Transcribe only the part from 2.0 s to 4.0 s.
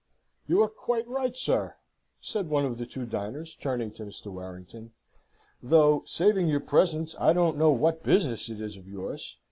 said one of the two diners, turning